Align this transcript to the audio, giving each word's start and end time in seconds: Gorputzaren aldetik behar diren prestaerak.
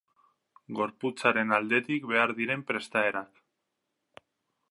Gorputzaren 0.79 1.53
aldetik 1.57 2.09
behar 2.13 2.33
diren 2.41 2.65
prestaerak. 2.71 3.39